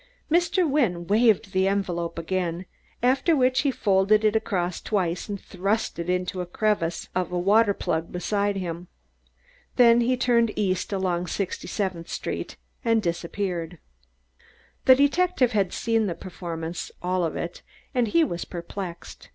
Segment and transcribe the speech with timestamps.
[0.31, 0.67] Mr.
[0.67, 2.65] Wynne waved the envelope again,
[3.03, 7.37] after which he folded it across twice and thrust it into a crevice of a
[7.37, 8.87] water plug beside him.
[9.75, 13.77] Then he turned east along Sixty seventh Street and disappeared.
[14.85, 17.61] The detective had seen the performance, all of it,
[17.93, 19.29] and he was perplexed.